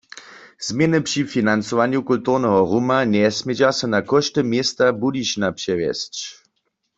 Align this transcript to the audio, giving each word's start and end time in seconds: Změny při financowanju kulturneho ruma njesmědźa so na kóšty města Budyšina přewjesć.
Změny 0.67 1.01
při 1.01 1.23
financowanju 1.23 2.01
kulturneho 2.03 2.59
ruma 2.71 2.99
njesmědźa 3.13 3.69
so 3.77 3.85
na 3.93 3.99
kóšty 4.09 4.41
města 4.53 4.85
Budyšina 5.01 5.51
přewjesć. 5.59 6.13